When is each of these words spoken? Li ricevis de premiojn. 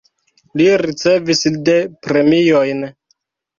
Li 0.61 0.65
ricevis 0.83 1.45
de 1.69 1.77
premiojn. 2.09 2.85